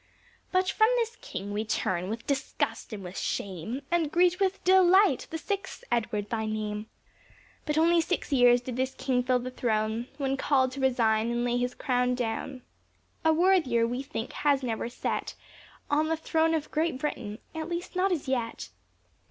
[0.51, 5.27] But from this King we turn with disgust and with shame, And greet with delight,
[5.29, 6.87] the sixth Edward by name.
[7.67, 11.33] But only six years did this King fill the throne, When called to resign it
[11.33, 12.63] and lay his crown down.
[13.23, 15.35] A worthier we think, has never set
[15.91, 18.69] On the throne of Great Britain at least not as yet.